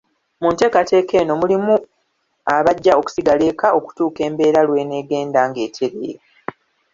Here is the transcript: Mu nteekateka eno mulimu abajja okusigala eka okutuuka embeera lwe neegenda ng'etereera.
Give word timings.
Mu 0.41 0.47
nteekateka 0.51 1.13
eno 1.21 1.33
mulimu 1.41 1.73
abajja 2.55 2.93
okusigala 2.99 3.43
eka 3.51 3.67
okutuuka 3.77 4.19
embeera 4.27 4.59
lwe 4.67 4.81
neegenda 4.87 5.41
ng'etereera. 5.49 6.21